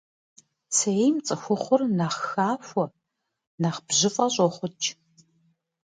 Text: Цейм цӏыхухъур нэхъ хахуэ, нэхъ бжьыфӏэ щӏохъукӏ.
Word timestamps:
Цейм 0.75 1.15
цӏыхухъур 1.25 1.81
нэхъ 1.97 2.21
хахуэ, 2.31 2.85
нэхъ 3.61 3.79
бжьыфӏэ 3.87 4.25
щӏохъукӏ. 4.33 4.85